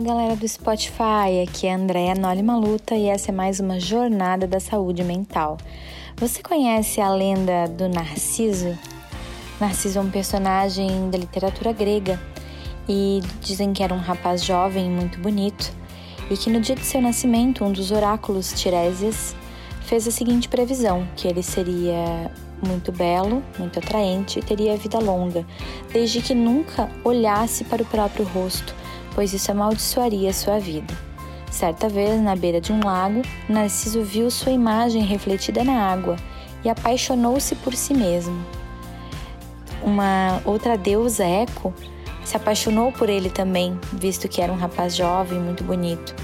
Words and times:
galera 0.00 0.34
do 0.34 0.46
Spotify, 0.46 1.42
aqui 1.46 1.66
é 1.66 1.72
a 1.72 1.76
Andréa 1.76 2.14
Noli 2.14 2.42
Maluta 2.42 2.94
e 2.94 3.08
essa 3.08 3.30
é 3.30 3.34
mais 3.34 3.60
uma 3.60 3.78
jornada 3.78 4.46
da 4.46 4.58
saúde 4.58 5.04
mental. 5.04 5.58
Você 6.16 6.42
conhece 6.42 7.00
a 7.00 7.10
lenda 7.10 7.66
do 7.66 7.88
Narciso? 7.88 8.76
Narciso 9.60 9.98
é 9.98 10.02
um 10.02 10.10
personagem 10.10 11.10
da 11.10 11.18
literatura 11.18 11.72
grega 11.72 12.18
e 12.88 13.20
dizem 13.40 13.72
que 13.72 13.82
era 13.82 13.92
um 13.92 13.98
rapaz 13.98 14.42
jovem 14.44 14.88
muito 14.88 15.18
bonito 15.18 15.72
e 16.30 16.36
que 16.36 16.48
no 16.48 16.60
dia 16.60 16.74
de 16.74 16.84
seu 16.84 17.00
nascimento 17.00 17.64
um 17.64 17.70
dos 17.72 17.90
oráculos 17.90 18.52
Tiresias 18.52 19.36
fez 19.82 20.08
a 20.08 20.10
seguinte 20.10 20.48
previsão, 20.48 21.06
que 21.16 21.28
ele 21.28 21.42
seria 21.42 22.30
muito 22.66 22.92
belo, 22.92 23.42
muito 23.58 23.78
atraente 23.78 24.38
e 24.38 24.42
teria 24.42 24.76
vida 24.76 24.98
longa, 24.98 25.44
desde 25.92 26.22
que 26.22 26.34
nunca 26.34 26.88
olhasse 27.04 27.64
para 27.64 27.82
o 27.82 27.86
próprio 27.86 28.24
rosto 28.24 28.81
pois 29.14 29.32
isso 29.32 29.50
amaldiçoaria 29.50 30.32
sua 30.32 30.58
vida. 30.58 30.94
Certa 31.50 31.88
vez, 31.88 32.20
na 32.20 32.34
beira 32.34 32.60
de 32.60 32.72
um 32.72 32.82
lago, 32.82 33.22
Narciso 33.48 34.02
viu 34.02 34.30
sua 34.30 34.52
imagem 34.52 35.02
refletida 35.02 35.62
na 35.62 35.92
água 35.92 36.16
e 36.64 36.68
apaixonou-se 36.68 37.54
por 37.56 37.74
si 37.74 37.92
mesmo. 37.92 38.42
Uma 39.82 40.40
outra 40.44 40.78
deusa, 40.78 41.24
Eco, 41.24 41.74
se 42.24 42.36
apaixonou 42.36 42.92
por 42.92 43.08
ele 43.08 43.28
também, 43.28 43.78
visto 43.92 44.28
que 44.28 44.40
era 44.40 44.52
um 44.52 44.56
rapaz 44.56 44.96
jovem, 44.96 45.38
muito 45.38 45.64
bonito. 45.64 46.14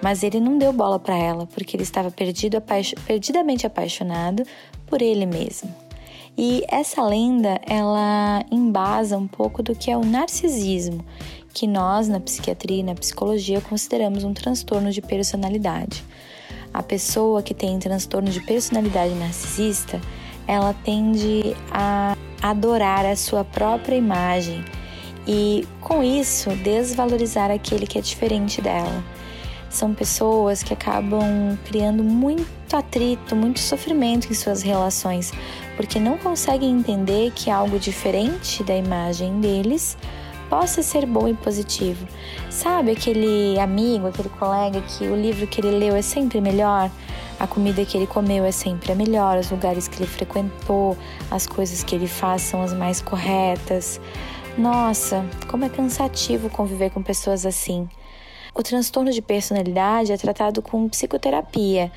Mas 0.00 0.22
ele 0.22 0.38
não 0.38 0.58
deu 0.58 0.72
bola 0.72 0.98
para 0.98 1.16
ela, 1.16 1.46
porque 1.46 1.74
ele 1.74 1.82
estava 1.82 2.10
perdido, 2.10 2.62
perdidamente 3.04 3.66
apaixonado 3.66 4.44
por 4.86 5.02
ele 5.02 5.26
mesmo. 5.26 5.74
E 6.36 6.62
essa 6.68 7.02
lenda, 7.02 7.60
ela 7.66 8.44
embasa 8.48 9.18
um 9.18 9.26
pouco 9.26 9.60
do 9.60 9.74
que 9.74 9.90
é 9.90 9.96
o 9.96 10.04
narcisismo, 10.04 11.04
que 11.52 11.66
nós, 11.66 12.08
na 12.08 12.20
psiquiatria 12.20 12.80
e 12.80 12.82
na 12.82 12.94
psicologia, 12.94 13.60
consideramos 13.60 14.24
um 14.24 14.32
transtorno 14.32 14.90
de 14.90 15.00
personalidade. 15.00 16.04
A 16.72 16.82
pessoa 16.82 17.42
que 17.42 17.54
tem 17.54 17.78
transtorno 17.78 18.30
de 18.30 18.40
personalidade 18.40 19.14
narcisista, 19.14 20.00
ela 20.46 20.74
tende 20.84 21.56
a 21.70 22.16
adorar 22.42 23.04
a 23.04 23.16
sua 23.16 23.44
própria 23.44 23.96
imagem 23.96 24.64
e, 25.26 25.66
com 25.80 26.02
isso, 26.02 26.50
desvalorizar 26.56 27.50
aquele 27.50 27.86
que 27.86 27.98
é 27.98 28.00
diferente 28.00 28.62
dela. 28.62 29.04
São 29.68 29.92
pessoas 29.92 30.62
que 30.62 30.72
acabam 30.72 31.58
criando 31.66 32.02
muito 32.02 32.74
atrito, 32.74 33.36
muito 33.36 33.60
sofrimento 33.60 34.30
em 34.30 34.34
suas 34.34 34.62
relações, 34.62 35.32
porque 35.76 36.00
não 36.00 36.16
conseguem 36.16 36.70
entender 36.70 37.32
que 37.32 37.50
algo 37.50 37.78
diferente 37.78 38.64
da 38.64 38.74
imagem 38.74 39.40
deles 39.40 39.96
possa 40.48 40.82
ser 40.82 41.06
bom 41.06 41.28
e 41.28 41.34
positivo. 41.34 42.06
Sabe 42.50 42.92
aquele 42.92 43.58
amigo, 43.58 44.06
aquele 44.06 44.28
colega 44.28 44.80
que 44.82 45.04
o 45.04 45.14
livro 45.14 45.46
que 45.46 45.60
ele 45.60 45.70
leu 45.70 45.94
é 45.94 46.02
sempre 46.02 46.40
melhor? 46.40 46.90
A 47.38 47.46
comida 47.46 47.84
que 47.84 47.96
ele 47.96 48.06
comeu 48.06 48.44
é 48.44 48.50
sempre 48.50 48.90
a 48.90 48.94
melhor, 48.94 49.38
os 49.38 49.50
lugares 49.50 49.86
que 49.86 49.98
ele 49.98 50.10
frequentou, 50.10 50.96
as 51.30 51.46
coisas 51.46 51.84
que 51.84 51.94
ele 51.94 52.08
faz 52.08 52.42
são 52.42 52.62
as 52.62 52.72
mais 52.72 53.00
corretas. 53.00 54.00
Nossa, 54.56 55.24
como 55.46 55.64
é 55.64 55.68
cansativo 55.68 56.50
conviver 56.50 56.90
com 56.90 57.00
pessoas 57.00 57.46
assim. 57.46 57.88
O 58.58 58.62
transtorno 58.64 59.12
de 59.12 59.22
personalidade 59.22 60.10
é 60.10 60.16
tratado 60.16 60.60
com 60.60 60.88
psicoterapia 60.88 61.92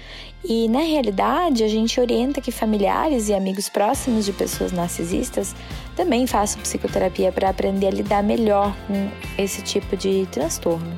e, 0.48 0.70
na 0.70 0.82
realidade, 0.82 1.64
a 1.64 1.68
gente 1.68 2.00
orienta 2.00 2.40
que 2.40 2.52
familiares 2.52 3.30
e 3.30 3.34
amigos 3.34 3.68
próximos 3.68 4.26
de 4.26 4.32
pessoas 4.32 4.72
narcisistas 4.72 5.56
também 5.96 6.28
façam 6.28 6.62
psicoterapia 6.62 7.32
para 7.32 7.50
aprender 7.50 7.88
a 7.88 7.90
lidar 7.90 8.22
melhor 8.22 8.78
com 8.86 9.10
esse 9.42 9.64
tipo 9.64 9.98
de 9.98 10.28
transtorno. 10.32 10.96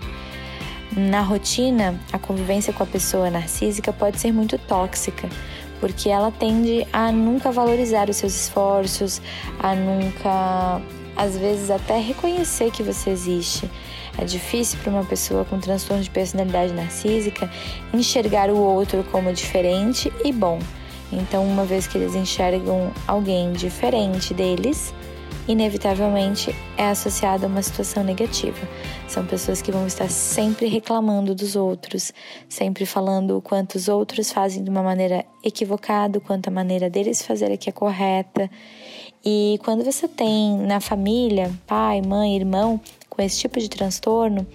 Na 0.97 1.21
rotina, 1.21 1.97
a 2.11 2.19
convivência 2.19 2.73
com 2.73 2.83
a 2.83 2.85
pessoa 2.85 3.29
narcísica 3.29 3.93
pode 3.93 4.19
ser 4.19 4.33
muito 4.33 4.57
tóxica, 4.57 5.29
porque 5.79 6.09
ela 6.09 6.29
tende 6.29 6.85
a 6.91 7.09
nunca 7.09 7.53
valorizar 7.53 8.09
os 8.09 8.17
seus 8.17 8.35
esforços, 8.35 9.21
a 9.59 9.73
nunca 9.73 10.81
às 11.15 11.37
vezes 11.37 11.69
até 11.69 11.99
reconhecer 11.99 12.71
que 12.71 12.83
você 12.83 13.09
existe. 13.09 13.69
É 14.17 14.25
difícil 14.25 14.79
para 14.79 14.91
uma 14.91 15.03
pessoa 15.03 15.43
com 15.43 15.59
transtorno 15.59 16.03
de 16.03 16.09
personalidade 16.09 16.73
narcísica 16.73 17.49
enxergar 17.93 18.49
o 18.49 18.57
outro 18.57 19.03
como 19.11 19.33
diferente 19.33 20.11
e 20.23 20.31
bom. 20.31 20.59
Então, 21.11 21.45
uma 21.45 21.65
vez 21.65 21.87
que 21.87 21.97
eles 21.97 22.15
enxergam 22.15 22.91
alguém 23.07 23.51
diferente 23.53 24.33
deles, 24.33 24.93
inevitavelmente 25.47 26.55
é 26.77 26.87
associado 26.87 27.45
a 27.45 27.47
uma 27.47 27.61
situação 27.61 28.03
negativa. 28.03 28.67
São 29.07 29.25
pessoas 29.25 29.61
que 29.61 29.71
vão 29.71 29.85
estar 29.85 30.09
sempre 30.09 30.67
reclamando 30.67 31.35
dos 31.35 31.55
outros, 31.55 32.13
sempre 32.47 32.85
falando 32.85 33.37
o 33.37 33.41
quanto 33.41 33.75
os 33.75 33.87
outros 33.87 34.31
fazem 34.31 34.63
de 34.63 34.69
uma 34.69 34.81
maneira 34.81 35.25
equivocada, 35.43 36.17
o 36.17 36.21
quanto 36.21 36.47
a 36.47 36.51
maneira 36.51 36.89
deles 36.89 37.21
fazer 37.21 37.51
é 37.51 37.57
que 37.57 37.69
é 37.69 37.73
correta. 37.73 38.49
E 39.25 39.57
quando 39.63 39.85
você 39.85 40.05
tem 40.05 40.57
na 40.57 40.81
família, 40.81 41.49
pai, 41.65 42.01
mãe, 42.01 42.35
irmão, 42.35 42.81
com 43.09 43.21
esse 43.21 43.39
tipo 43.39 43.57
de 43.57 43.69
transtorno, 43.69 44.45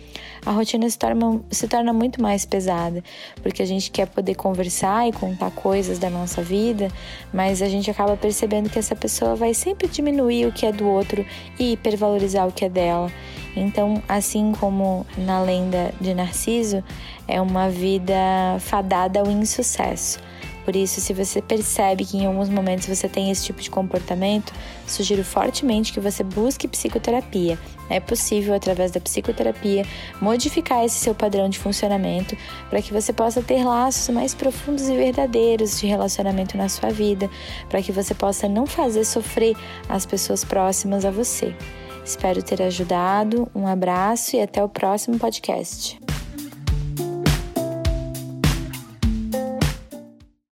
a 0.45 0.51
rotina 0.51 0.89
se 0.91 0.99
torna, 0.99 1.41
se 1.51 1.67
torna 1.67 1.91
muito 1.93 2.21
mais 2.21 2.45
pesada, 2.45 3.03
porque 3.43 3.63
a 3.63 3.67
gente 3.67 3.91
quer 3.91 4.07
poder 4.09 4.35
conversar 4.35 5.09
e 5.09 5.13
contar 5.13 5.51
coisas 5.53 5.99
da 5.99 6.11
nossa 6.11 6.43
vida, 6.43 6.89
mas 7.33 7.63
a 7.63 7.69
gente 7.69 7.91
acaba 7.91 8.15
percebendo 8.17 8.69
que 8.69 8.79
essa 8.79 8.95
pessoa 8.95 9.35
vai 9.35 9.55
sempre 9.55 9.89
diminuir 9.89 10.47
o 10.47 10.53
que 10.53 10.67
é 10.67 10.73
do 10.73 10.87
outro 10.87 11.25
e 11.59 11.73
hipervalorizar 11.73 12.47
o 12.47 12.53
que 12.53 12.67
é 12.67 12.69
dela. 12.69 13.11
Então, 13.57 14.03
assim 14.07 14.53
como 14.61 15.07
na 15.17 15.41
lenda 15.41 15.95
de 15.99 16.13
Narciso, 16.13 16.85
é 17.27 17.41
uma 17.41 17.71
vida 17.71 18.15
fadada 18.61 19.21
ao 19.21 19.31
insucesso. 19.31 20.28
Por 20.69 20.77
isso, 20.77 21.01
se 21.01 21.15
você 21.15 21.41
percebe 21.41 22.05
que 22.05 22.19
em 22.19 22.27
alguns 22.27 22.51
momentos 22.51 22.87
você 22.87 23.09
tem 23.09 23.31
esse 23.31 23.43
tipo 23.43 23.59
de 23.63 23.71
comportamento, 23.71 24.53
sugiro 24.87 25.25
fortemente 25.25 25.95
que 25.95 25.99
você 25.99 26.23
busque 26.23 26.69
psicoterapia. 26.69 27.59
É 27.89 27.99
possível, 27.99 28.55
através 28.55 28.91
da 28.91 29.01
psicoterapia, 29.01 29.87
modificar 30.21 30.85
esse 30.85 30.97
seu 30.97 31.15
padrão 31.15 31.49
de 31.49 31.59
funcionamento 31.59 32.37
para 32.69 32.83
que 32.83 32.93
você 32.93 33.15
possa 33.15 33.41
ter 33.41 33.65
laços 33.65 34.15
mais 34.15 34.35
profundos 34.35 34.91
e 34.91 34.95
verdadeiros 34.95 35.81
de 35.81 35.87
relacionamento 35.87 36.55
na 36.59 36.69
sua 36.69 36.91
vida, 36.91 37.31
para 37.71 37.81
que 37.81 37.91
você 37.91 38.13
possa 38.13 38.47
não 38.47 38.67
fazer 38.67 39.07
sofrer 39.07 39.57
as 39.89 40.05
pessoas 40.05 40.45
próximas 40.45 41.03
a 41.07 41.11
você. 41.11 41.57
Espero 42.05 42.43
ter 42.43 42.61
ajudado. 42.61 43.51
Um 43.55 43.67
abraço 43.67 44.37
e 44.37 44.43
até 44.43 44.63
o 44.63 44.69
próximo 44.69 45.19
podcast. 45.19 45.99